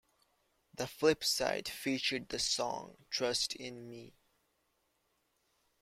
[0.73, 4.15] The flip side featured the song Trust in Me.